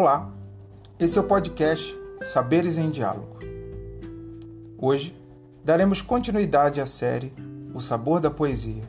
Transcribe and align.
Olá, 0.00 0.32
esse 0.96 1.18
é 1.18 1.20
o 1.20 1.24
podcast 1.24 1.98
Saberes 2.20 2.78
em 2.78 2.88
Diálogo. 2.88 3.40
Hoje 4.78 5.12
daremos 5.64 6.00
continuidade 6.00 6.80
à 6.80 6.86
série 6.86 7.34
O 7.74 7.80
Sabor 7.80 8.20
da 8.20 8.30
Poesia. 8.30 8.84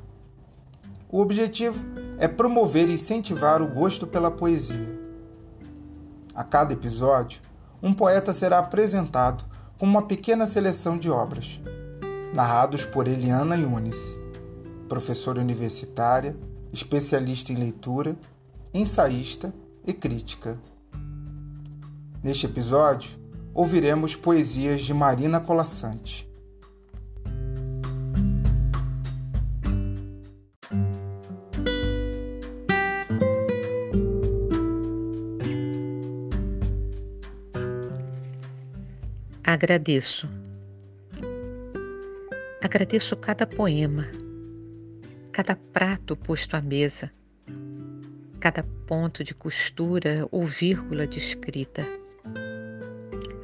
O 1.09 1.19
objetivo 1.19 1.83
é 2.19 2.27
promover 2.27 2.87
e 2.89 2.93
incentivar 2.93 3.59
o 3.59 3.67
gosto 3.67 4.05
pela 4.05 4.29
poesia. 4.29 4.99
A 6.35 6.43
cada 6.43 6.73
episódio, 6.73 7.41
um 7.81 7.91
poeta 7.91 8.31
será 8.31 8.59
apresentado 8.59 9.43
com 9.79 9.87
uma 9.87 10.05
pequena 10.05 10.45
seleção 10.45 10.95
de 10.95 11.09
obras, 11.09 11.59
narrados 12.35 12.85
por 12.85 13.07
Eliana 13.07 13.55
Yunis, 13.55 14.19
professora 14.87 15.41
universitária, 15.41 16.37
especialista 16.71 17.51
em 17.51 17.55
leitura, 17.55 18.15
ensaísta 18.71 19.51
e 19.83 19.91
crítica. 19.91 20.59
Neste 22.21 22.45
episódio, 22.45 23.11
ouviremos 23.53 24.13
poesias 24.13 24.81
de 24.81 24.93
Marina 24.93 25.39
Colassante. 25.39 26.29
Agradeço. 39.41 40.29
Agradeço 42.61 43.15
cada 43.15 43.47
poema, 43.47 44.05
cada 45.31 45.55
prato 45.55 46.17
posto 46.17 46.55
à 46.55 46.61
mesa, 46.61 47.11
cada 48.39 48.61
ponto 48.85 49.23
de 49.23 49.33
costura 49.33 50.27
ou 50.31 50.43
vírgula 50.43 51.07
de 51.07 51.17
escrita. 51.17 51.98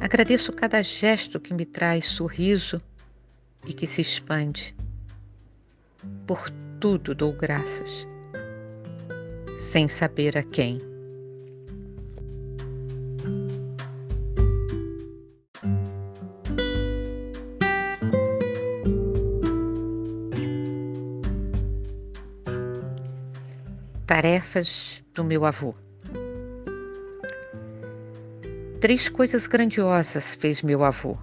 Agradeço 0.06 0.54
cada 0.54 0.84
gesto 0.84 1.40
que 1.40 1.52
me 1.52 1.66
traz 1.66 2.10
sorriso 2.10 2.80
e 3.66 3.74
que 3.74 3.88
se 3.88 4.02
expande. 4.02 4.76
Por 6.28 6.48
tudo 6.80 7.16
dou 7.16 7.34
graças, 7.34 8.06
sem 9.58 9.88
saber 9.88 10.38
a 10.38 10.44
quem. 10.44 10.80
Tarefas 24.06 25.02
do 25.16 25.24
meu 25.24 25.46
avô. 25.46 25.74
Três 28.86 29.10
coisas 29.10 29.48
grandiosas 29.48 30.36
fez 30.36 30.62
meu 30.62 30.84
avô. 30.84 31.18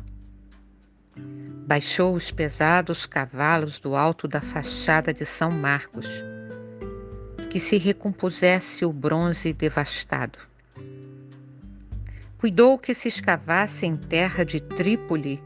Baixou 1.64 2.12
os 2.12 2.32
pesados 2.32 3.06
cavalos 3.06 3.78
do 3.78 3.94
alto 3.94 4.26
da 4.26 4.40
fachada 4.40 5.14
de 5.14 5.24
São 5.24 5.48
Marcos, 5.52 6.08
que 7.48 7.60
se 7.60 7.76
recompusesse 7.76 8.84
o 8.84 8.92
bronze 8.92 9.52
devastado. 9.52 10.40
Cuidou 12.36 12.76
que 12.76 12.94
se 12.94 13.06
escavasse 13.06 13.86
em 13.86 13.96
terra 13.96 14.44
de 14.44 14.60
Trípoli 14.60 15.40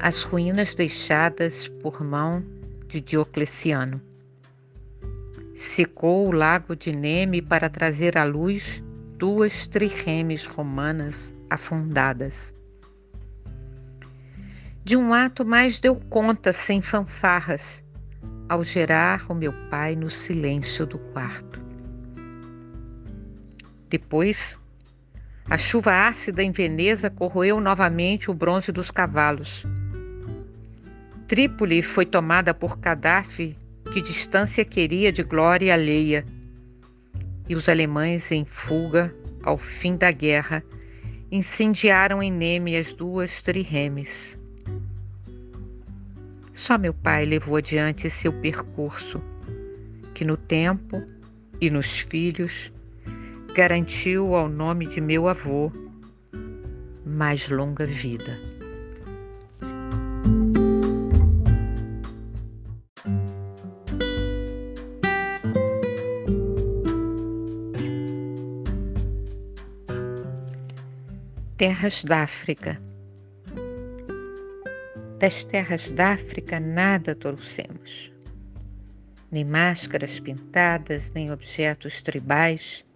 as 0.00 0.20
ruínas 0.22 0.74
deixadas 0.74 1.68
por 1.68 2.02
mão 2.02 2.44
de 2.88 3.00
Diocleciano 3.00 4.02
secou 5.54 6.26
o 6.26 6.32
lago 6.32 6.74
de 6.74 6.90
Neme 6.90 7.40
para 7.40 7.70
trazer 7.70 8.18
à 8.18 8.24
luz 8.24 8.82
duas 9.18 9.66
trirremes 9.66 10.46
romanas 10.46 11.34
afundadas. 11.48 12.54
De 14.84 14.96
um 14.96 15.14
ato 15.14 15.44
mais 15.44 15.78
deu 15.80 15.96
conta 15.96 16.52
sem 16.52 16.82
fanfarras, 16.82 17.82
ao 18.48 18.62
gerar 18.62 19.24
o 19.30 19.34
meu 19.34 19.52
pai 19.70 19.96
no 19.96 20.10
silêncio 20.10 20.84
do 20.84 20.98
quarto. 20.98 21.62
Depois, 23.88 24.58
a 25.48 25.56
chuva 25.56 26.08
ácida 26.08 26.42
em 26.42 26.50
Veneza 26.50 27.08
corroeu 27.08 27.60
novamente 27.60 28.30
o 28.30 28.34
bronze 28.34 28.72
dos 28.72 28.90
cavalos. 28.90 29.64
Trípoli 31.26 31.82
foi 31.82 32.04
tomada 32.04 32.52
por 32.52 32.76
Gaddafi 32.76 33.56
que 33.92 34.00
distância 34.00 34.64
queria 34.64 35.12
de 35.12 35.22
glória 35.22 35.72
alheia. 35.72 36.24
E 37.48 37.54
os 37.54 37.68
alemães, 37.68 38.32
em 38.32 38.44
fuga, 38.44 39.14
ao 39.42 39.58
fim 39.58 39.96
da 39.96 40.10
guerra, 40.10 40.64
incendiaram 41.30 42.22
em 42.22 42.30
Neme 42.30 42.76
as 42.76 42.92
duas 42.92 43.42
triremes. 43.42 44.38
Só 46.52 46.78
meu 46.78 46.94
pai 46.94 47.24
levou 47.24 47.56
adiante 47.56 48.08
seu 48.08 48.32
percurso, 48.32 49.20
que 50.14 50.24
no 50.24 50.36
tempo 50.36 51.04
e 51.60 51.68
nos 51.68 51.98
filhos 51.98 52.72
garantiu 53.54 54.34
ao 54.34 54.48
nome 54.48 54.86
de 54.86 55.00
meu 55.00 55.28
avô 55.28 55.72
mais 57.04 57.48
longa 57.48 57.86
vida. 57.86 58.53
Terras 71.84 72.02
da 72.02 72.22
África. 72.22 72.80
Das 75.18 75.44
terras 75.44 75.90
da 75.90 76.14
África 76.14 76.58
nada 76.58 77.14
trouxemos, 77.14 78.10
nem 79.30 79.44
máscaras 79.44 80.18
pintadas, 80.18 81.12
nem 81.12 81.30
objetos 81.30 82.00
tribais, 82.00 82.86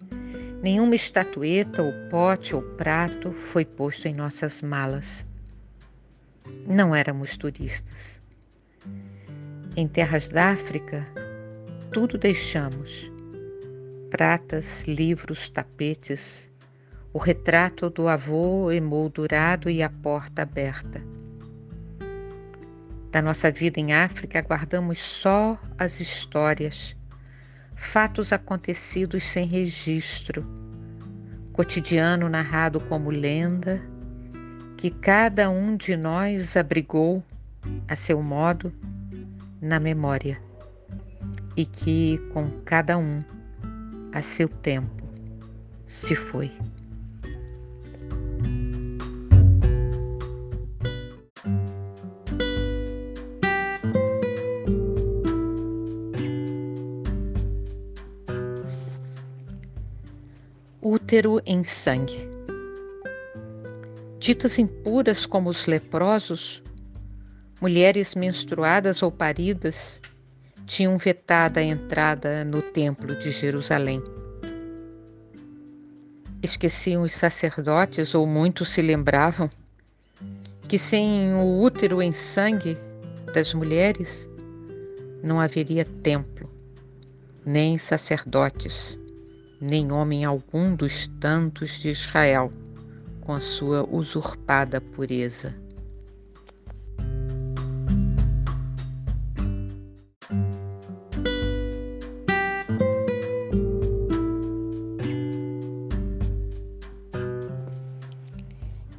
nenhuma 0.62 0.94
estatueta 0.94 1.82
ou 1.82 1.92
pote 2.08 2.54
ou 2.54 2.62
prato 2.62 3.30
foi 3.30 3.62
posto 3.62 4.08
em 4.08 4.14
nossas 4.14 4.62
malas. 4.62 5.22
Não 6.66 6.96
éramos 6.96 7.36
turistas. 7.36 8.22
Em 9.76 9.86
terras 9.86 10.30
da 10.30 10.52
África, 10.52 11.06
tudo 11.92 12.16
deixamos: 12.16 13.12
pratas, 14.10 14.84
livros, 14.84 15.50
tapetes, 15.50 16.47
o 17.18 17.20
retrato 17.20 17.90
do 17.90 18.06
avô 18.06 18.70
emoldurado 18.70 19.68
e 19.68 19.82
a 19.82 19.90
porta 19.90 20.42
aberta. 20.42 21.02
Da 23.10 23.20
nossa 23.20 23.50
vida 23.50 23.80
em 23.80 23.92
África, 23.92 24.40
guardamos 24.40 25.00
só 25.00 25.58
as 25.76 25.98
histórias, 25.98 26.96
fatos 27.74 28.32
acontecidos 28.32 29.24
sem 29.24 29.48
registro, 29.48 30.46
cotidiano 31.52 32.28
narrado 32.28 32.78
como 32.78 33.10
lenda, 33.10 33.82
que 34.76 34.88
cada 34.88 35.50
um 35.50 35.76
de 35.76 35.96
nós 35.96 36.56
abrigou, 36.56 37.20
a 37.88 37.96
seu 37.96 38.22
modo, 38.22 38.72
na 39.60 39.80
memória, 39.80 40.40
e 41.56 41.66
que, 41.66 42.18
com 42.32 42.48
cada 42.64 42.96
um, 42.96 43.24
a 44.12 44.22
seu 44.22 44.48
tempo, 44.48 45.02
se 45.88 46.14
foi. 46.14 46.52
Útero 61.08 61.40
em 61.46 61.62
sangue. 61.62 62.28
Ditas 64.18 64.58
impuras 64.58 65.24
como 65.24 65.48
os 65.48 65.64
leprosos, 65.64 66.62
mulheres 67.62 68.14
menstruadas 68.14 69.02
ou 69.02 69.10
paridas 69.10 70.02
tinham 70.66 70.98
vetada 70.98 71.60
a 71.60 71.62
entrada 71.62 72.44
no 72.44 72.60
templo 72.60 73.18
de 73.18 73.30
Jerusalém. 73.30 74.02
Esqueciam 76.42 77.04
os 77.04 77.12
sacerdotes 77.12 78.14
ou 78.14 78.26
muitos 78.26 78.68
se 78.68 78.82
lembravam 78.82 79.50
que 80.68 80.76
sem 80.76 81.32
o 81.32 81.62
útero 81.62 82.02
em 82.02 82.12
sangue 82.12 82.76
das 83.32 83.54
mulheres 83.54 84.28
não 85.22 85.40
haveria 85.40 85.86
templo, 85.86 86.52
nem 87.46 87.78
sacerdotes, 87.78 88.98
nem 89.60 89.90
homem 89.90 90.24
algum 90.24 90.74
dos 90.74 91.08
tantos 91.20 91.80
de 91.80 91.90
Israel, 91.90 92.52
com 93.20 93.32
a 93.32 93.40
sua 93.40 93.88
usurpada 93.88 94.80
pureza. 94.80 95.54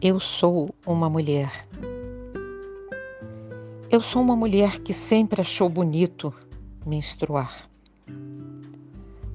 Eu 0.02 0.20
sou 0.20 0.74
uma 0.88 1.10
mulher. 1.10 1.68
Eu 3.92 4.00
sou 4.00 4.22
uma 4.22 4.36
mulher 4.36 4.80
que 4.80 4.94
sempre 4.94 5.42
achou 5.42 5.68
bonito 5.68 6.34
menstruar. 6.86 7.69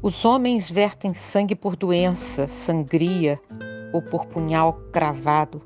Os 0.05 0.23
homens 0.27 0.71
vertem 0.71 1.15
sangue 1.15 1.55
por 1.55 1.77
doença, 1.77 2.47
sangria 2.47 3.41
ou 3.91 4.03
por 4.03 4.27
punhal 4.27 4.75
cravado. 4.93 5.63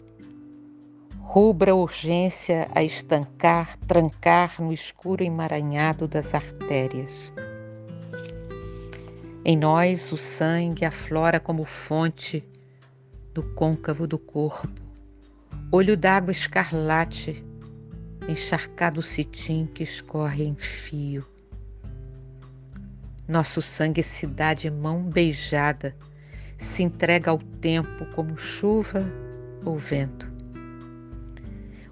Rubra 1.19 1.75
urgência 1.75 2.69
a 2.73 2.85
estancar, 2.85 3.77
trancar 3.79 4.63
no 4.63 4.73
escuro 4.73 5.25
emaranhado 5.25 6.07
das 6.07 6.35
artérias. 6.35 7.33
Em 9.45 9.57
nós, 9.57 10.13
o 10.13 10.17
sangue 10.17 10.85
aflora 10.85 11.41
como 11.41 11.65
fonte 11.65 12.49
do 13.35 13.43
côncavo 13.43 14.07
do 14.07 14.21
corpo, 14.21 14.81
olho 15.73 15.97
d'água 15.97 16.31
escarlate, 16.31 17.45
encharcado 18.29 19.03
cetim 19.03 19.67
que 19.67 19.83
escorre 19.83 20.45
em 20.45 20.55
fio. 20.55 21.27
Nosso 23.29 23.61
sangue 23.61 24.03
se 24.03 24.27
dá 24.27 24.55
de 24.55 24.71
mão 24.71 25.03
beijada, 25.03 25.95
se 26.57 26.83
entrega 26.83 27.31
ao 27.31 27.39
tempo 27.39 28.07
como 28.15 28.39
chuva 28.39 29.05
ou 29.63 29.77
vento. 29.77 30.33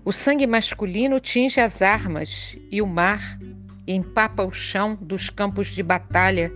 O 0.03 0.13
sangue 0.13 0.47
masculino 0.47 1.21
tinge 1.21 1.61
as 1.61 1.83
armas 1.83 2.57
e 2.71 2.81
o 2.81 2.87
mar 2.87 3.39
empapa 3.87 4.43
o 4.43 4.51
chão 4.51 4.97
dos 4.99 5.29
campos 5.29 5.69
de 5.69 5.83
batalha 5.83 6.51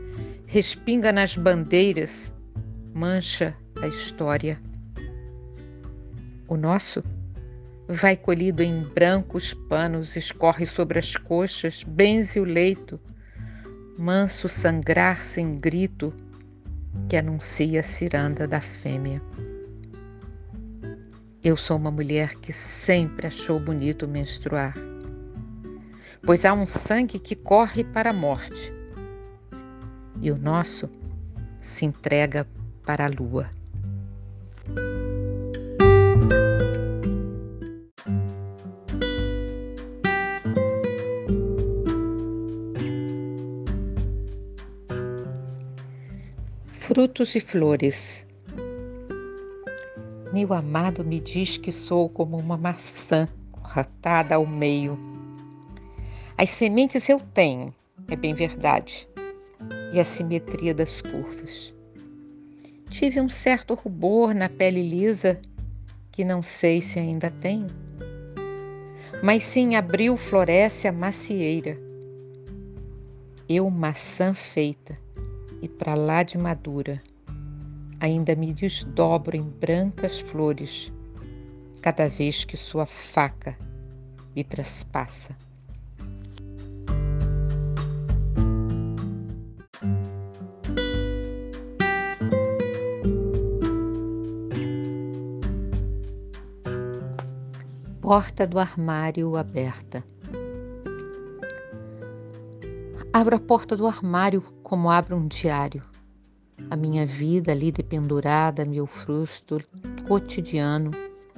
respinga 0.46 1.12
nas 1.12 1.36
bandeiras, 1.36 2.32
mancha 2.94 3.54
a 3.82 3.86
história. 3.86 4.60
O 6.48 6.56
nosso 6.56 7.04
vai 7.86 8.16
colhido 8.16 8.62
em 8.62 8.82
brancos 8.82 9.52
panos, 9.52 10.16
escorre 10.16 10.64
sobre 10.64 10.98
as 10.98 11.16
coxas, 11.16 11.82
benze 11.82 12.40
o 12.40 12.44
leito, 12.44 12.98
manso 13.98 14.48
sangrar 14.48 15.20
sem 15.22 15.58
grito 15.58 16.12
que 17.08 17.16
anuncia 17.16 17.80
a 17.80 17.82
ciranda 17.82 18.46
da 18.46 18.60
fêmea. 18.60 19.22
Eu 21.42 21.56
sou 21.56 21.76
uma 21.76 21.90
mulher 21.90 22.34
que 22.34 22.52
sempre 22.52 23.26
achou 23.26 23.58
bonito 23.58 24.06
menstruar, 24.06 24.74
pois 26.22 26.44
há 26.44 26.52
um 26.52 26.66
sangue 26.66 27.18
que 27.18 27.34
corre 27.34 27.82
para 27.82 28.10
a 28.10 28.14
morte 28.14 28.72
e 30.20 30.30
o 30.30 30.38
nosso 30.38 30.88
se 31.60 31.84
entrega 31.84 32.46
para 32.84 33.06
a 33.06 33.08
lua. 33.08 33.50
Frutos 46.92 47.36
e 47.36 47.40
flores. 47.40 48.26
Meu 50.32 50.52
amado 50.52 51.04
me 51.04 51.20
diz 51.20 51.56
que 51.56 51.70
sou 51.70 52.08
como 52.08 52.36
uma 52.36 52.56
maçã 52.56 53.28
cortada 53.62 54.34
ao 54.34 54.44
meio. 54.44 54.98
As 56.36 56.50
sementes 56.50 57.08
eu 57.08 57.20
tenho, 57.32 57.72
é 58.10 58.16
bem 58.16 58.34
verdade, 58.34 59.08
e 59.94 60.00
a 60.00 60.04
simetria 60.04 60.74
das 60.74 61.00
curvas. 61.00 61.72
Tive 62.88 63.20
um 63.20 63.28
certo 63.28 63.74
rubor 63.74 64.34
na 64.34 64.48
pele 64.48 64.82
lisa 64.82 65.40
que 66.10 66.24
não 66.24 66.42
sei 66.42 66.80
se 66.80 66.98
ainda 66.98 67.30
tenho. 67.30 67.68
Mas 69.22 69.44
sim 69.44 69.76
abril 69.76 70.16
floresce 70.16 70.88
a 70.88 70.92
macieira. 70.92 71.78
Eu, 73.48 73.70
maçã 73.70 74.34
feita 74.34 74.98
e 75.62 75.68
para 75.68 75.94
lá 75.94 76.22
de 76.22 76.38
madura, 76.38 77.02
ainda 77.98 78.34
me 78.34 78.52
desdobro 78.52 79.36
em 79.36 79.42
brancas 79.42 80.20
flores 80.20 80.92
cada 81.80 82.08
vez 82.08 82.44
que 82.44 82.56
sua 82.56 82.86
faca 82.86 83.56
me 84.34 84.44
traspassa. 84.44 85.36
porta 98.10 98.44
do 98.44 98.58
armário 98.58 99.36
aberta. 99.36 100.02
Abro 103.12 103.36
a 103.36 103.38
porta 103.38 103.76
do 103.76 103.86
armário 103.86 104.42
como 104.70 104.88
abro 104.88 105.16
um 105.16 105.26
diário. 105.26 105.82
A 106.70 106.76
minha 106.76 107.04
vida 107.04 107.50
ali 107.50 107.72
dependurada, 107.72 108.64
meu 108.64 108.86
frusto 108.86 109.60
cotidiano, 110.06 110.92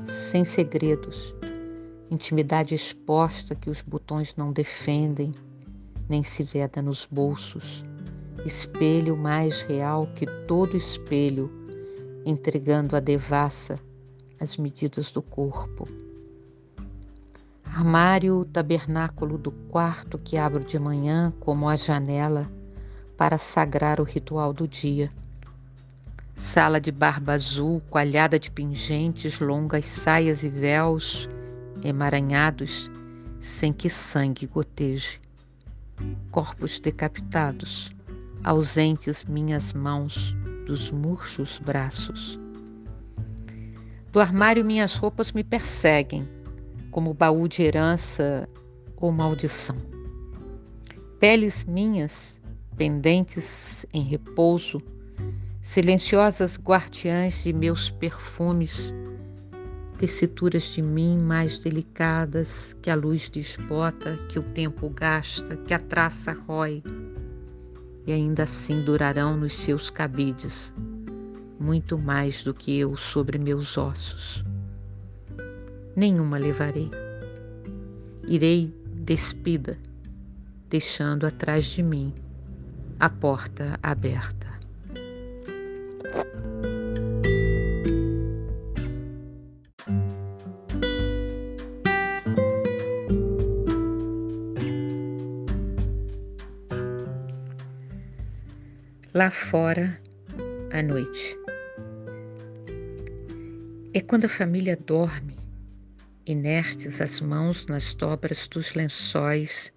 sem 0.06 0.44
segredos, 0.44 1.34
intimidade 2.10 2.74
exposta 2.74 3.54
que 3.54 3.70
os 3.70 3.80
botões 3.80 4.36
não 4.36 4.52
defendem, 4.52 5.32
nem 6.10 6.22
se 6.22 6.42
veda 6.42 6.82
nos 6.82 7.08
bolsos, 7.10 7.82
espelho 8.44 9.16
mais 9.16 9.62
real 9.62 10.06
que 10.14 10.26
todo 10.46 10.76
espelho, 10.76 11.50
entregando 12.26 12.94
a 12.96 13.00
devassa 13.00 13.78
as 14.38 14.58
medidas 14.58 15.10
do 15.10 15.22
corpo. 15.22 15.88
Armário, 17.64 18.44
tabernáculo 18.52 19.38
do 19.38 19.52
quarto 19.70 20.18
que 20.18 20.36
abro 20.36 20.62
de 20.62 20.78
manhã 20.78 21.32
como 21.40 21.66
a 21.66 21.76
janela 21.76 22.46
para 23.22 23.38
sagrar 23.38 24.00
o 24.00 24.02
ritual 24.02 24.52
do 24.52 24.66
dia. 24.66 25.08
Sala 26.36 26.80
de 26.80 26.90
barba 26.90 27.34
azul, 27.34 27.80
coalhada 27.88 28.36
de 28.36 28.50
pingentes, 28.50 29.38
longas 29.38 29.84
saias 29.86 30.42
e 30.42 30.48
véus 30.48 31.28
emaranhados, 31.84 32.90
sem 33.38 33.72
que 33.72 33.88
sangue 33.88 34.44
goteje. 34.44 35.20
Corpos 36.32 36.80
decapitados, 36.80 37.92
ausentes 38.42 39.24
minhas 39.24 39.72
mãos 39.72 40.34
dos 40.66 40.90
murchos 40.90 41.60
braços. 41.60 42.40
Do 44.10 44.18
armário 44.18 44.64
minhas 44.64 44.96
roupas 44.96 45.30
me 45.30 45.44
perseguem, 45.44 46.28
como 46.90 47.14
baú 47.14 47.46
de 47.46 47.62
herança 47.62 48.48
ou 48.96 49.12
maldição. 49.12 49.76
Peles 51.20 51.62
minhas, 51.62 52.41
pendentes 52.82 53.86
em 53.94 54.02
repouso, 54.02 54.82
silenciosas 55.62 56.58
guardiãs 56.58 57.44
de 57.44 57.52
meus 57.52 57.92
perfumes, 57.92 58.92
tessituras 59.98 60.64
de 60.64 60.82
mim 60.82 61.16
mais 61.22 61.60
delicadas 61.60 62.74
que 62.82 62.90
a 62.90 62.96
luz 62.96 63.28
desbota, 63.28 64.18
que 64.28 64.36
o 64.36 64.42
tempo 64.42 64.88
gasta, 64.90 65.56
que 65.58 65.72
a 65.72 65.78
traça 65.78 66.32
rói, 66.32 66.82
e 68.04 68.10
ainda 68.10 68.42
assim 68.42 68.82
durarão 68.82 69.36
nos 69.36 69.54
seus 69.54 69.88
cabides, 69.88 70.74
muito 71.60 71.96
mais 71.96 72.42
do 72.42 72.52
que 72.52 72.76
eu 72.76 72.96
sobre 72.96 73.38
meus 73.38 73.78
ossos 73.78 74.44
nenhuma 75.94 76.36
levarei. 76.36 76.90
Irei 78.26 78.74
despida, 78.92 79.78
deixando 80.68 81.28
atrás 81.28 81.66
de 81.66 81.80
mim 81.80 82.12
a 83.02 83.10
porta 83.10 83.80
aberta. 83.82 84.46
Lá 99.12 99.32
fora, 99.32 100.00
à 100.72 100.80
noite. 100.80 101.36
É 103.92 104.00
quando 104.00 104.26
a 104.26 104.28
família 104.28 104.76
dorme 104.76 105.42
Inertes 106.24 107.00
as 107.00 107.20
mãos 107.20 107.66
nas 107.66 107.96
dobras 107.96 108.46
dos 108.46 108.74
lençóis, 108.74 109.72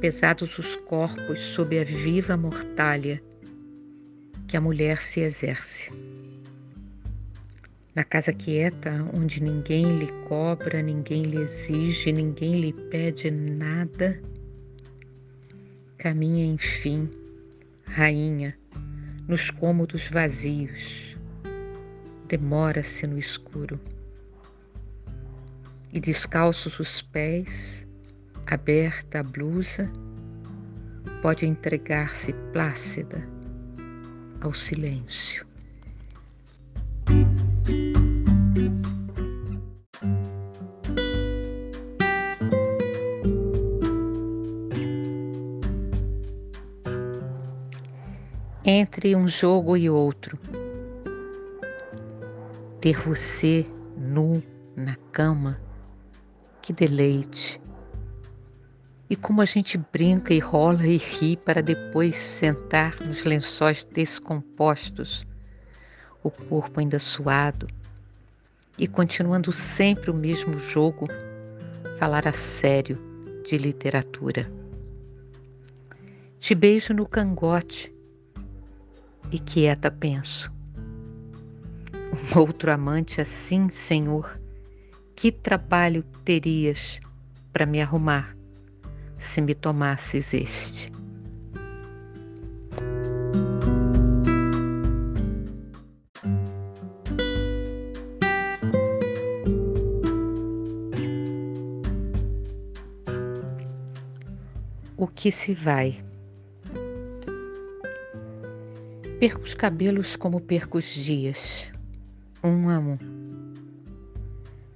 pesados 0.00 0.58
os 0.58 0.76
corpos 0.76 1.40
sob 1.40 1.78
a 1.78 1.84
viva 1.84 2.36
mortalha 2.36 3.22
que 4.46 4.56
a 4.56 4.60
mulher 4.60 4.98
se 4.98 5.20
exerce. 5.20 5.90
Na 7.94 8.04
casa 8.04 8.32
quieta, 8.32 9.04
onde 9.18 9.42
ninguém 9.42 9.98
lhe 9.98 10.06
cobra, 10.28 10.80
ninguém 10.80 11.24
lhe 11.24 11.38
exige, 11.38 12.12
ninguém 12.12 12.60
lhe 12.60 12.72
pede 12.72 13.28
nada, 13.30 14.20
caminha, 15.96 16.46
enfim, 16.46 17.10
rainha, 17.84 18.56
nos 19.26 19.50
cômodos 19.50 20.08
vazios, 20.08 21.16
demora-se 22.28 23.04
no 23.04 23.18
escuro 23.18 23.80
e 25.92 25.98
descalços 25.98 26.78
os 26.78 27.02
pés, 27.02 27.87
aberta 28.50 29.20
a 29.20 29.22
blusa, 29.22 29.90
pode 31.20 31.44
entregar-se 31.44 32.32
plácida 32.50 33.22
ao 34.40 34.54
silêncio. 34.54 35.46
Entre 48.64 49.14
um 49.14 49.28
jogo 49.28 49.76
e 49.76 49.90
outro, 49.90 50.38
ter 52.80 52.98
você 52.98 53.66
nu 53.96 54.42
na 54.74 54.96
cama, 55.12 55.60
que 56.62 56.72
deleite! 56.72 57.67
E 59.10 59.16
como 59.16 59.40
a 59.40 59.46
gente 59.46 59.78
brinca 59.78 60.34
e 60.34 60.38
rola 60.38 60.86
e 60.86 60.98
ri 60.98 61.36
para 61.36 61.62
depois 61.62 62.14
sentar 62.14 63.00
nos 63.00 63.24
lençóis 63.24 63.82
descompostos, 63.82 65.26
o 66.22 66.30
corpo 66.30 66.78
ainda 66.78 66.98
suado, 66.98 67.66
e 68.78 68.86
continuando 68.86 69.50
sempre 69.50 70.10
o 70.10 70.14
mesmo 70.14 70.58
jogo, 70.58 71.08
falar 71.98 72.28
a 72.28 72.34
sério 72.34 72.98
de 73.46 73.56
literatura. 73.56 74.50
Te 76.38 76.54
beijo 76.54 76.92
no 76.92 77.06
cangote 77.06 77.92
e 79.32 79.38
quieta 79.38 79.90
penso. 79.90 80.52
Um 81.94 82.38
outro 82.38 82.70
amante 82.70 83.22
assim, 83.22 83.70
Senhor, 83.70 84.38
que 85.16 85.32
trabalho 85.32 86.04
terias 86.24 87.00
para 87.52 87.66
me 87.66 87.80
arrumar 87.80 88.37
se 89.18 89.40
me 89.40 89.54
tomasses 89.54 90.32
este? 90.32 90.92
O 104.96 105.06
que 105.06 105.30
se 105.30 105.54
vai? 105.54 105.96
Perco 109.20 109.42
os 109.42 109.54
cabelos 109.54 110.16
como 110.16 110.40
perco 110.40 110.78
os 110.78 110.86
dias, 110.86 111.72
um 112.42 112.68
a 112.68 112.78
um. 112.78 112.98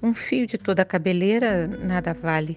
Um 0.03 0.13
fio 0.13 0.47
de 0.47 0.59
toda 0.59 0.83
a 0.83 0.85
cabeleira 0.85 1.67
nada 1.67 2.13
vale. 2.13 2.57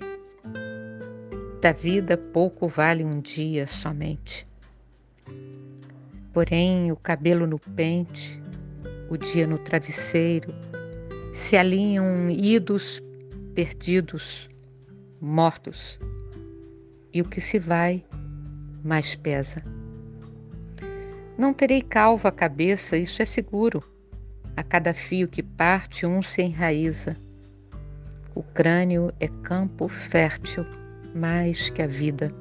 Da 1.65 1.71
vida 1.71 2.15
pouco 2.15 2.67
vale 2.67 3.03
um 3.03 3.19
dia 3.19 3.65
somente. 3.65 4.47
Porém, 6.31 6.91
o 6.91 6.95
cabelo 6.95 7.47
no 7.47 7.57
pente, 7.57 8.39
o 9.09 9.17
dia 9.17 9.47
no 9.47 9.57
travesseiro, 9.57 10.53
se 11.33 11.57
alinham 11.57 12.29
idos 12.29 13.01
perdidos, 13.55 14.47
mortos. 15.19 15.99
E 17.11 17.19
o 17.23 17.25
que 17.25 17.41
se 17.41 17.57
vai 17.57 18.05
mais 18.83 19.15
pesa. 19.15 19.63
Não 21.35 21.51
terei 21.51 21.81
calva 21.81 22.29
a 22.29 22.31
cabeça, 22.31 22.95
isso 22.95 23.23
é 23.23 23.25
seguro. 23.25 23.83
A 24.55 24.61
cada 24.61 24.93
fio 24.93 25.27
que 25.27 25.41
parte, 25.41 26.05
um 26.05 26.21
se 26.21 26.43
enraiza. 26.43 27.17
O 28.35 28.43
crânio 28.43 29.11
é 29.19 29.27
campo 29.27 29.87
fértil 29.87 30.63
mais 31.15 31.69
que 31.69 31.81
a 31.81 31.87
vida. 31.87 32.31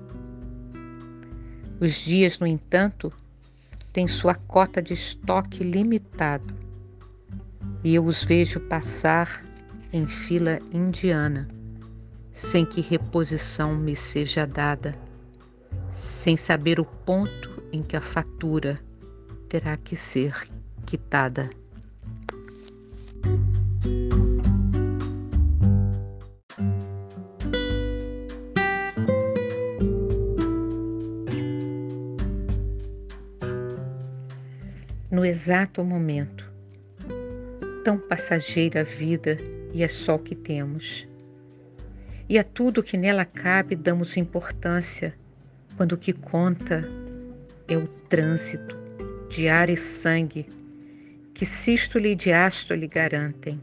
Os 1.81 1.93
dias, 1.93 2.38
no 2.38 2.47
entanto, 2.47 3.12
têm 3.93 4.09
sua 4.09 4.35
cota 4.35 4.83
de 4.83 4.93
estoque 4.93 5.62
limitado 5.62 6.54
e 7.85 7.95
eu 7.95 8.04
os 8.04 8.25
vejo 8.25 8.59
passar 8.61 9.45
em 9.93 10.07
fila 10.07 10.59
indiana, 10.73 11.47
sem 12.33 12.64
que 12.64 12.81
reposição 12.81 13.76
me 13.76 13.95
seja 13.95 14.47
dada, 14.47 14.95
sem 15.93 16.37
saber 16.37 16.81
o 16.81 16.85
ponto 16.85 17.62
em 17.71 17.83
que 17.83 17.97
a 17.97 18.00
fatura 18.00 18.81
terá 19.49 19.76
que 19.76 19.95
ser 19.95 20.35
quitada. 20.85 21.50
No 35.14 35.25
exato 35.25 35.85
momento, 35.85 36.52
tão 37.85 37.97
passageira 37.97 38.80
a 38.80 38.83
vida 38.83 39.38
e 39.73 39.85
é 39.85 39.87
só 39.87 40.16
o 40.16 40.18
que 40.18 40.35
temos. 40.35 41.06
E 42.28 42.37
a 42.37 42.42
tudo 42.42 42.83
que 42.83 42.97
nela 42.97 43.25
cabe 43.25 43.76
damos 43.76 44.16
importância, 44.16 45.14
quando 45.76 45.92
o 45.92 45.97
que 45.97 46.12
conta 46.12 46.85
é 47.68 47.76
o 47.76 47.87
trânsito 47.87 48.76
de 49.28 49.47
ar 49.47 49.71
e 49.71 49.76
sangue 49.76 50.49
que 51.33 51.47
sístole 51.47 52.09
e 52.09 52.16
diástole 52.16 52.88
garantem. 52.88 53.61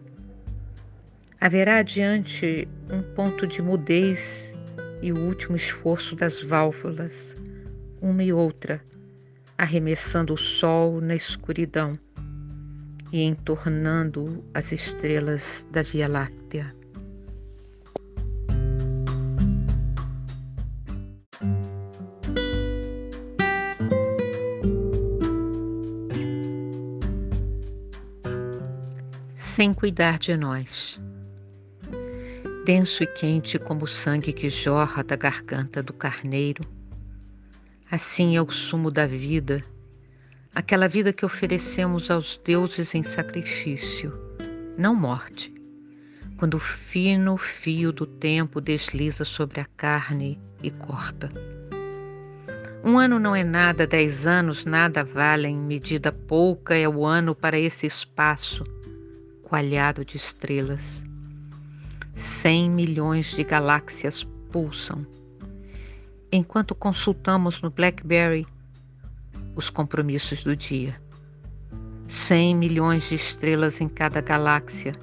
Haverá 1.37 1.79
adiante 1.79 2.65
um 2.89 3.01
ponto 3.13 3.45
de 3.45 3.61
mudez 3.61 4.53
e 5.01 5.11
o 5.11 5.19
último 5.19 5.57
esforço 5.57 6.15
das 6.15 6.41
válvulas, 6.41 7.35
uma 8.01 8.23
e 8.23 8.31
outra, 8.31 8.81
arremessando 9.57 10.33
o 10.33 10.37
sol 10.37 11.01
na 11.01 11.15
escuridão 11.15 11.93
e 13.11 13.23
entornando 13.23 14.43
as 14.53 14.71
estrelas 14.71 15.67
da 15.71 15.81
Via 15.81 16.07
Láctea. 16.07 16.73
sem 29.61 29.75
cuidar 29.75 30.17
de 30.17 30.35
nós. 30.35 30.99
Denso 32.65 33.03
e 33.03 33.05
quente 33.05 33.59
como 33.59 33.83
o 33.83 33.87
sangue 33.87 34.33
que 34.33 34.49
jorra 34.49 35.03
da 35.03 35.15
garganta 35.15 35.83
do 35.83 35.93
carneiro, 35.93 36.63
assim 37.91 38.37
é 38.37 38.41
o 38.41 38.49
sumo 38.49 38.89
da 38.89 39.05
vida, 39.05 39.61
aquela 40.55 40.87
vida 40.87 41.11
que 41.11 41.25
oferecemos 41.25 42.09
aos 42.09 42.39
deuses 42.41 42.95
em 42.95 43.03
sacrifício, 43.03 44.17
não 44.77 44.95
morte, 44.95 45.53
quando 46.37 46.53
o 46.53 46.59
fino 46.59 47.35
fio 47.35 47.91
do 47.91 48.05
tempo 48.05 48.61
desliza 48.61 49.25
sobre 49.25 49.59
a 49.59 49.65
carne 49.75 50.39
e 50.63 50.71
corta. 50.71 51.29
Um 52.81 52.97
ano 52.97 53.19
não 53.19 53.35
é 53.35 53.43
nada, 53.43 53.85
dez 53.85 54.25
anos 54.25 54.63
nada 54.63 55.03
valem, 55.03 55.57
medida 55.57 56.13
pouca 56.13 56.73
é 56.73 56.87
o 56.87 57.05
ano 57.05 57.35
para 57.35 57.59
esse 57.59 57.85
espaço 57.85 58.63
coalhado 59.43 60.05
de 60.05 60.15
estrelas. 60.15 61.03
Cem 62.15 62.69
milhões 62.69 63.35
de 63.35 63.43
galáxias 63.43 64.23
pulsam. 64.49 65.05
Enquanto 66.31 66.73
consultamos 66.73 67.61
no 67.61 67.69
Blackberry 67.69 68.47
os 69.55 69.69
compromissos 69.69 70.43
do 70.43 70.55
dia. 70.55 70.95
Cem 72.07 72.55
milhões 72.55 73.09
de 73.09 73.15
estrelas 73.15 73.81
em 73.81 73.89
cada 73.89 74.21
galáxia 74.21 74.93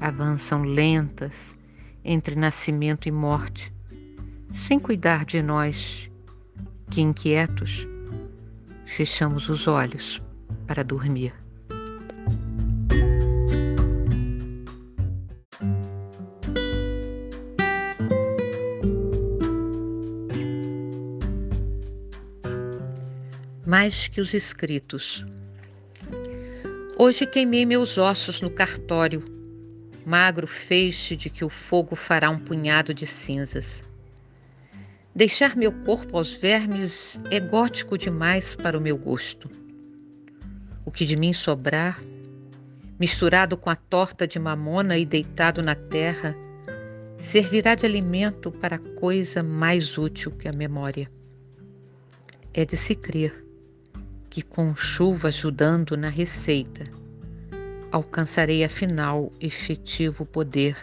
avançam 0.00 0.62
lentas 0.62 1.54
entre 2.04 2.34
nascimento 2.34 3.08
e 3.08 3.12
morte, 3.12 3.72
sem 4.52 4.78
cuidar 4.78 5.24
de 5.24 5.42
nós, 5.42 6.10
que 6.90 7.00
inquietos 7.00 7.86
fechamos 8.84 9.48
os 9.48 9.66
olhos 9.66 10.22
para 10.66 10.82
dormir. 10.82 11.45
Mais 23.78 24.08
que 24.08 24.22
os 24.22 24.32
escritos. 24.32 25.26
Hoje 26.96 27.26
queimei 27.26 27.66
meus 27.66 27.98
ossos 27.98 28.40
no 28.40 28.48
cartório, 28.48 29.22
magro 30.02 30.46
feixe 30.46 31.14
de 31.14 31.28
que 31.28 31.44
o 31.44 31.50
fogo 31.50 31.94
fará 31.94 32.30
um 32.30 32.38
punhado 32.38 32.94
de 32.94 33.06
cinzas. 33.06 33.84
Deixar 35.14 35.54
meu 35.54 35.70
corpo 35.70 36.16
aos 36.16 36.36
vermes 36.36 37.20
é 37.30 37.38
gótico 37.38 37.98
demais 37.98 38.56
para 38.56 38.78
o 38.78 38.80
meu 38.80 38.96
gosto. 38.96 39.46
O 40.82 40.90
que 40.90 41.04
de 41.04 41.14
mim 41.14 41.34
sobrar, 41.34 42.00
misturado 42.98 43.58
com 43.58 43.68
a 43.68 43.76
torta 43.76 44.26
de 44.26 44.38
mamona 44.38 44.96
e 44.96 45.04
deitado 45.04 45.60
na 45.60 45.74
terra, 45.74 46.34
servirá 47.18 47.74
de 47.74 47.84
alimento 47.84 48.50
para 48.50 48.78
coisa 48.78 49.42
mais 49.42 49.98
útil 49.98 50.32
que 50.32 50.48
a 50.48 50.52
memória. 50.52 51.12
É 52.54 52.64
de 52.64 52.74
se 52.74 52.94
crer 52.94 53.44
que, 54.36 54.42
com 54.42 54.76
chuva 54.76 55.28
ajudando 55.28 55.96
na 55.96 56.10
receita, 56.10 56.84
alcançarei 57.90 58.62
afinal 58.62 59.32
efetivo 59.40 60.26
poder 60.26 60.76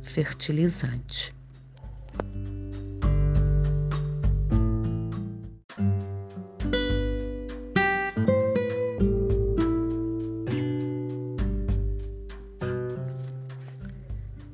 fertilizante. 0.00 1.36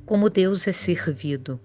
como 0.05 0.29
Deus 0.29 0.67
é 0.67 0.73
servido. 0.73 1.59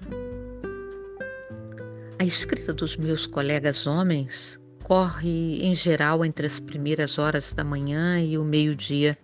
A 2.20 2.24
escrita 2.24 2.72
dos 2.72 2.96
meus 2.96 3.26
colegas 3.26 3.84
homens 3.86 4.58
corre, 4.88 5.58
em 5.62 5.74
geral, 5.74 6.24
entre 6.24 6.46
as 6.46 6.58
primeiras 6.58 7.18
horas 7.18 7.52
da 7.52 7.62
manhã 7.62 8.18
e 8.18 8.38
o 8.38 8.42
meio-dia. 8.42 9.18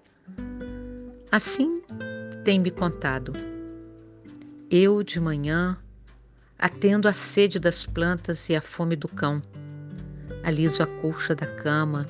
Assim 1.33 1.80
tem 2.44 2.61
me 2.61 2.71
contado. 2.71 3.33
Eu, 4.71 5.02
de 5.02 5.18
manhã, 5.18 5.78
atendo 6.59 7.09
a 7.09 7.14
sede 7.14 7.59
das 7.59 7.87
plantas 7.87 8.50
e 8.50 8.54
a 8.54 8.61
fome 8.61 8.94
do 8.94 9.09
cão. 9.09 9.40
Aliso 10.42 10.83
a 10.83 10.87
colcha 10.87 11.35
da 11.35 11.47
cama, 11.47 12.04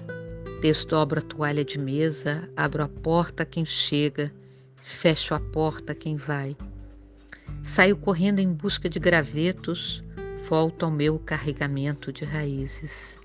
desdobro 0.60 1.20
a 1.20 1.22
toalha 1.22 1.64
de 1.64 1.78
mesa, 1.78 2.50
abro 2.56 2.82
a 2.82 2.88
porta 2.88 3.44
a 3.44 3.46
quem 3.46 3.64
chega, 3.64 4.32
fecho 4.82 5.32
a 5.32 5.38
porta 5.38 5.92
a 5.92 5.94
quem 5.94 6.16
vai. 6.16 6.56
Saio 7.62 7.96
correndo 7.96 8.40
em 8.40 8.52
busca 8.52 8.88
de 8.88 8.98
gravetos, 8.98 10.02
volto 10.48 10.84
ao 10.84 10.90
meu 10.90 11.20
carregamento 11.20 12.12
de 12.12 12.24
raízes. 12.24 13.22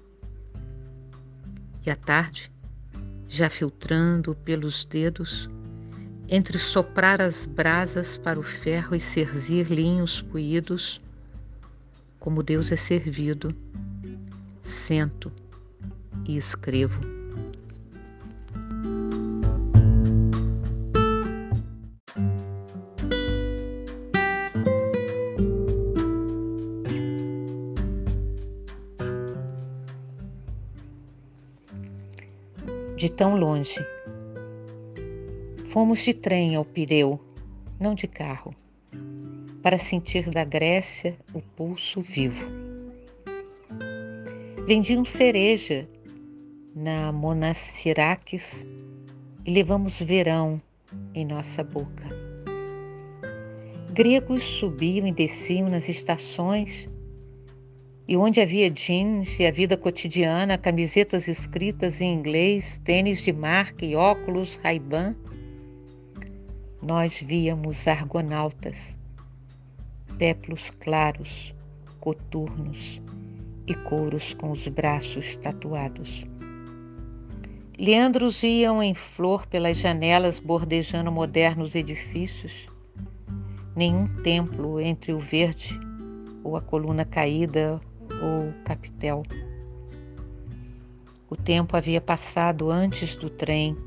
E 1.85 1.89
à 1.89 1.95
tarde, 1.95 2.51
já 3.27 3.49
filtrando 3.49 4.35
pelos 4.35 4.85
dedos, 4.85 5.49
entre 6.27 6.57
soprar 6.59 7.21
as 7.21 7.45
brasas 7.45 8.17
para 8.17 8.39
o 8.39 8.43
ferro 8.43 8.95
e 8.95 8.99
serzir 8.99 9.67
linhos 9.71 10.21
puídos, 10.21 11.01
como 12.19 12.43
Deus 12.43 12.71
é 12.71 12.75
servido, 12.75 13.55
sento 14.61 15.31
e 16.27 16.37
escrevo. 16.37 17.18
Tão 33.19 33.35
longe. 33.35 33.85
Fomos 35.65 36.01
de 36.01 36.13
trem 36.13 36.55
ao 36.55 36.63
Pireu, 36.63 37.19
não 37.77 37.93
de 37.93 38.07
carro, 38.07 38.55
para 39.61 39.77
sentir 39.77 40.29
da 40.29 40.45
Grécia 40.45 41.17
o 41.33 41.41
pulso 41.41 41.99
vivo. 41.99 42.49
Vendiam 44.65 45.03
cereja 45.03 45.85
na 46.73 47.11
Monassiraques 47.11 48.65
e 49.45 49.51
levamos 49.51 50.01
verão 50.01 50.57
em 51.13 51.25
nossa 51.25 51.61
boca. 51.61 52.07
Gregos 53.91 54.43
subiam 54.43 55.05
e 55.05 55.11
desciam 55.11 55.69
nas 55.69 55.89
estações 55.89 56.88
e 58.09 58.17
onde 58.17 58.41
havia 58.41 58.71
jeans 58.71 59.37
e 59.37 59.45
a 59.45 59.51
vida 59.51 59.77
cotidiana, 59.77 60.57
camisetas 60.57 61.27
escritas 61.27 62.01
em 62.01 62.11
inglês, 62.11 62.81
tênis 62.83 63.21
de 63.21 63.31
marca 63.31 63.85
e 63.85 63.95
óculos 63.95 64.59
Ray-Ban, 64.63 65.15
nós 66.81 67.21
víamos 67.21 67.87
argonautas, 67.87 68.97
péplos 70.17 70.71
claros, 70.71 71.53
coturnos 71.99 72.99
e 73.67 73.75
couros 73.75 74.33
com 74.33 74.49
os 74.49 74.67
braços 74.67 75.35
tatuados. 75.35 76.25
Leandros 77.77 78.41
iam 78.41 78.81
em 78.81 78.95
flor 78.95 79.45
pelas 79.45 79.77
janelas 79.77 80.39
bordejando 80.39 81.11
modernos 81.11 81.75
edifícios. 81.75 82.67
Nenhum 83.75 84.07
templo 84.23 84.81
entre 84.81 85.13
o 85.13 85.19
verde 85.19 85.79
ou 86.43 86.57
a 86.57 86.61
coluna 86.61 87.05
caída 87.05 87.79
ou 88.21 88.53
capitel. 88.63 89.23
O 91.29 91.35
tempo 91.35 91.77
havia 91.77 92.01
passado 92.01 92.71
antes 92.71 93.15
do 93.15 93.29
trem 93.29 93.77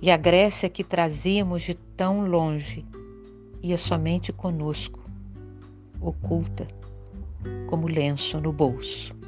e 0.00 0.10
a 0.10 0.16
Grécia 0.16 0.68
que 0.68 0.84
trazíamos 0.84 1.62
de 1.62 1.74
tão 1.74 2.26
longe 2.26 2.84
ia 3.62 3.78
somente 3.78 4.32
conosco, 4.32 5.00
oculta 6.00 6.68
como 7.66 7.88
lenço 7.88 8.38
no 8.38 8.52
bolso. 8.52 9.23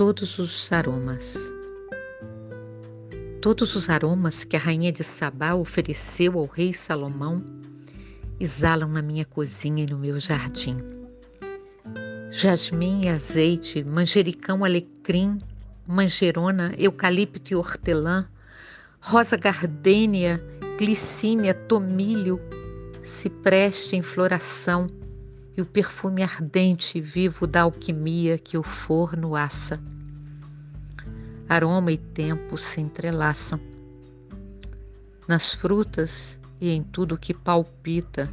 Todos 0.00 0.38
os 0.38 0.72
aromas. 0.72 1.52
Todos 3.42 3.76
os 3.76 3.90
aromas 3.90 4.44
que 4.44 4.56
a 4.56 4.58
rainha 4.58 4.90
de 4.90 5.04
Sabá 5.04 5.52
ofereceu 5.52 6.38
ao 6.38 6.46
rei 6.46 6.72
Salomão 6.72 7.44
exalam 8.40 8.88
na 8.88 9.02
minha 9.02 9.26
cozinha 9.26 9.84
e 9.84 9.92
no 9.92 9.98
meu 9.98 10.18
jardim. 10.18 10.78
Jasmim 12.30 13.02
e 13.04 13.08
azeite, 13.10 13.84
manjericão, 13.84 14.64
alecrim, 14.64 15.38
manjerona, 15.86 16.72
eucalipto 16.78 17.52
e 17.52 17.56
hortelã, 17.56 18.26
rosa 19.02 19.36
gardênia, 19.36 20.42
glicínia, 20.78 21.52
tomilho, 21.52 22.40
cipreste 23.02 23.96
em 23.96 24.00
floração, 24.00 24.86
e 25.56 25.62
o 25.62 25.66
perfume 25.66 26.22
ardente 26.22 26.98
e 26.98 27.00
vivo 27.00 27.46
da 27.46 27.62
alquimia 27.62 28.38
que 28.38 28.56
o 28.56 28.62
forno 28.62 29.34
assa. 29.34 29.80
Aroma 31.48 31.92
e 31.92 31.98
tempo 31.98 32.56
se 32.56 32.80
entrelaçam. 32.80 33.60
Nas 35.26 35.54
frutas 35.54 36.38
e 36.60 36.70
em 36.70 36.82
tudo 36.82 37.18
que 37.18 37.34
palpita, 37.34 38.32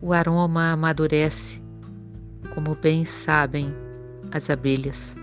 o 0.00 0.12
aroma 0.12 0.72
amadurece, 0.72 1.62
como 2.54 2.74
bem 2.74 3.04
sabem 3.04 3.74
as 4.32 4.50
abelhas. 4.50 5.14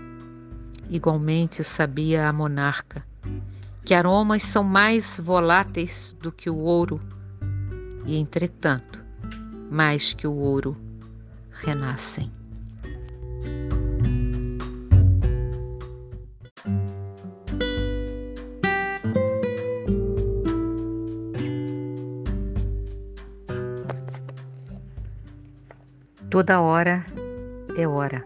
Igualmente 0.88 1.62
sabia 1.62 2.28
a 2.28 2.32
monarca 2.32 3.04
que 3.88 3.94
aromas 3.94 4.42
são 4.42 4.62
mais 4.62 5.18
voláteis 5.18 6.14
do 6.20 6.30
que 6.30 6.50
o 6.50 6.56
ouro, 6.56 7.00
e 8.04 8.18
entretanto, 8.18 9.02
mais 9.70 10.12
que 10.12 10.26
o 10.26 10.34
ouro, 10.34 10.76
renascem. 11.50 12.30
Toda 26.30 26.60
hora 26.60 27.04
é 27.76 27.88
hora. 27.88 28.22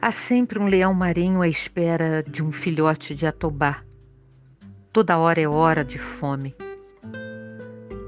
Há 0.00 0.10
sempre 0.10 0.58
um 0.58 0.66
leão 0.66 0.92
marinho 0.92 1.42
à 1.42 1.48
espera 1.48 2.24
de 2.24 2.42
um 2.42 2.50
filhote 2.50 3.14
de 3.14 3.26
atobá. 3.26 3.84
Toda 4.92 5.18
hora 5.18 5.40
é 5.40 5.46
hora 5.46 5.84
de 5.84 5.96
fome. 5.96 6.56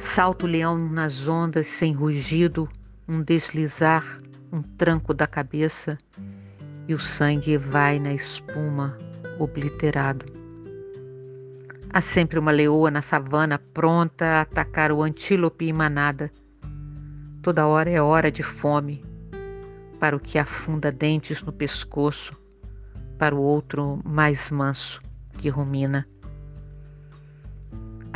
Salta 0.05 0.45
o 0.45 0.49
leão 0.49 0.79
nas 0.79 1.29
ondas 1.29 1.67
sem 1.67 1.95
rugido, 1.95 2.69
um 3.09 3.23
deslizar, 3.23 4.05
um 4.53 4.63
tranco 4.63 5.15
da 5.15 5.27
cabeça 5.27 5.97
e 6.87 6.95
o 6.95 6.99
sangue 6.99 7.57
vai 7.57 7.99
na 7.99 8.13
espuma, 8.13 8.97
obliterado. 9.41 10.27
Há 11.91 12.03
sempre 12.03 12.39
uma 12.39 12.53
leoa 12.53 12.91
na 12.91 13.01
savana 13.01 13.59
pronta 13.59 14.27
a 14.27 14.41
atacar 14.43 14.93
o 14.93 15.03
antílope 15.03 15.65
em 15.65 15.73
manada. 15.73 16.31
Toda 17.43 17.67
hora 17.67 17.91
é 17.91 18.01
hora 18.01 18.31
de 18.31 18.43
fome, 18.43 19.03
para 19.99 20.15
o 20.15 20.21
que 20.21 20.39
afunda 20.39 20.93
dentes 20.93 21.43
no 21.43 21.53
pescoço, 21.53 22.39
para 23.19 23.35
o 23.35 23.41
outro 23.41 24.01
mais 24.05 24.51
manso 24.51 25.03
que 25.39 25.49
rumina. 25.49 26.07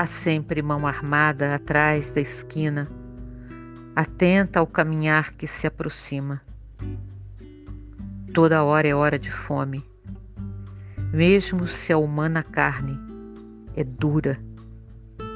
Há 0.01 0.07
sempre 0.07 0.63
mão 0.63 0.87
armada 0.87 1.57
atrás 1.57 2.13
da 2.13 2.21
esquina, 2.21 2.89
atenta 3.97 4.61
ao 4.61 4.67
caminhar 4.69 5.33
que 5.33 5.45
se 5.45 5.67
aproxima. 5.67 6.41
Toda 8.33 8.63
hora 8.63 8.87
é 8.87 8.95
hora 8.95 9.19
de 9.19 9.29
fome, 9.29 9.85
mesmo 11.13 11.67
se 11.67 11.93
a 11.93 11.99
humana 11.99 12.45
carne 12.45 12.97
é 13.75 13.83
dura 13.83 14.39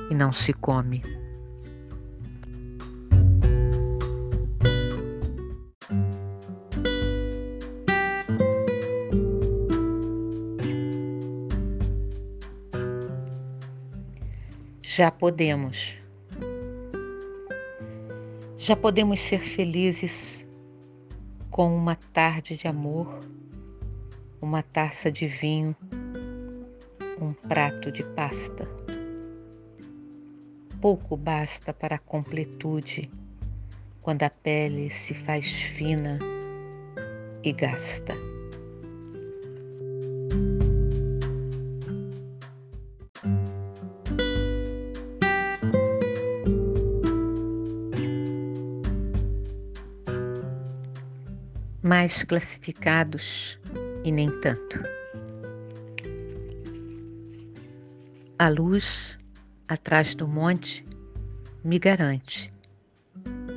e 0.08 0.14
não 0.14 0.30
se 0.30 0.52
come. 0.52 1.02
Já 14.94 15.10
podemos. 15.10 15.94
Já 18.58 18.76
podemos 18.76 19.20
ser 19.20 19.38
felizes 19.38 20.46
com 21.50 21.74
uma 21.74 21.96
tarde 21.96 22.58
de 22.58 22.68
amor, 22.68 23.08
uma 24.38 24.62
taça 24.62 25.10
de 25.10 25.26
vinho, 25.26 25.74
um 27.18 27.32
prato 27.32 27.90
de 27.90 28.02
pasta. 28.02 28.68
Pouco 30.78 31.16
basta 31.16 31.72
para 31.72 31.94
a 31.96 31.98
completude 31.98 33.10
quando 34.02 34.24
a 34.24 34.30
pele 34.30 34.90
se 34.90 35.14
faz 35.14 35.50
fina 35.62 36.18
e 37.42 37.50
gasta. 37.50 38.14
Mais 52.02 52.24
classificados 52.24 53.60
e 54.02 54.10
nem 54.10 54.28
tanto. 54.40 54.82
A 58.36 58.48
luz 58.48 59.16
atrás 59.68 60.12
do 60.12 60.26
monte 60.26 60.84
me 61.62 61.78
garante 61.78 62.52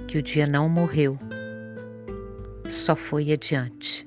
que 0.08 0.20
o 0.20 0.22
dia 0.22 0.46
não 0.46 0.70
morreu, 0.70 1.18
só 2.70 2.96
foi 2.96 3.32
adiante. 3.32 4.05